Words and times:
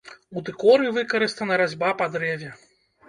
У 0.39 0.41
дэкоры 0.47 0.87
выкарыстана 0.95 1.59
разьба 1.65 1.93
па 2.01 2.11
дрэве. 2.17 2.51